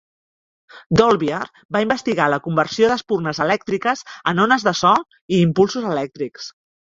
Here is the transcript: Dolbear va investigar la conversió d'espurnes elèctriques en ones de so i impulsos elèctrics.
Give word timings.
Dolbear 1.01 1.41
va 1.75 1.81
investigar 1.83 2.27
la 2.33 2.39
conversió 2.47 2.89
d'espurnes 2.93 3.43
elèctriques 3.45 4.01
en 4.33 4.43
ones 4.47 4.67
de 4.69 4.75
so 4.81 4.95
i 5.37 5.41
impulsos 5.43 5.87
elèctrics. 5.93 6.51